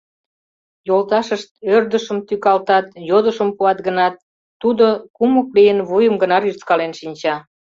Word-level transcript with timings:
Йолташышт 0.87 1.49
ӧрдыжшым 1.75 2.17
тӱкалтат, 2.27 2.85
йодышым 3.09 3.49
пуат 3.57 3.79
гынат, 3.87 4.15
тудо, 4.61 4.85
кумык 5.15 5.47
лийын, 5.55 5.79
вуйым 5.89 6.15
гына 6.21 6.37
рӱзкален 6.43 6.91
шинча. 6.99 7.35